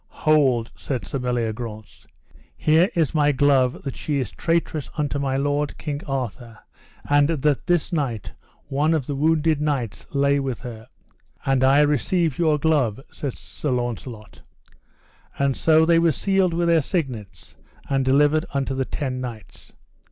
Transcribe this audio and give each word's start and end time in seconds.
Hold, 0.23 0.71
said 0.75 1.05
Sir 1.05 1.19
Meliagrance, 1.19 2.07
here 2.57 2.89
is 2.95 3.13
my 3.13 3.31
glove 3.31 3.83
that 3.83 3.95
she 3.95 4.17
is 4.19 4.31
traitress 4.31 4.89
unto 4.97 5.19
my 5.19 5.37
lord, 5.37 5.77
King 5.77 6.01
Arthur, 6.07 6.57
and 7.07 7.27
that 7.27 7.67
this 7.67 7.93
night 7.93 8.31
one 8.67 8.95
of 8.95 9.05
the 9.05 9.13
wounded 9.13 9.61
knights 9.61 10.07
lay 10.09 10.39
with 10.39 10.61
her. 10.61 10.87
And 11.45 11.63
I 11.63 11.81
receive 11.81 12.39
your 12.39 12.57
glove, 12.57 12.99
said 13.11 13.37
Sir 13.37 13.69
Launcelot. 13.69 14.41
And 15.37 15.55
so 15.55 15.85
they 15.85 15.99
were 15.99 16.11
sealed 16.13 16.55
with 16.55 16.67
their 16.67 16.81
signets, 16.81 17.55
and 17.87 18.03
delivered 18.03 18.45
unto 18.55 18.73
the 18.73 18.85
ten 18.85 19.21
knights. 19.21 19.71